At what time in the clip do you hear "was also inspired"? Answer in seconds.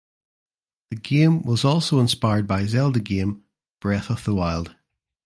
1.43-2.47